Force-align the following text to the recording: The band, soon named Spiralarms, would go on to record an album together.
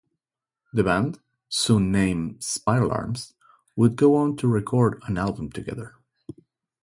The 0.73 0.83
band, 0.83 1.19
soon 1.47 1.91
named 1.91 2.39
Spiralarms, 2.39 3.33
would 3.75 3.95
go 3.97 4.15
on 4.15 4.35
to 4.37 4.47
record 4.47 4.99
an 5.05 5.19
album 5.19 5.51
together. 5.51 5.93